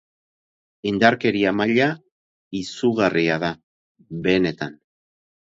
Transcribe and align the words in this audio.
Indarkeria 0.91 1.51
maila 1.57 1.89
izugarria 2.61 3.39
da, 3.47 3.55
benetan. 4.29 4.77